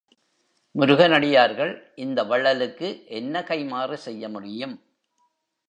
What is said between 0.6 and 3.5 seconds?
முருகனடியார்கள் இந்த வள்ளலுக்கு என்ன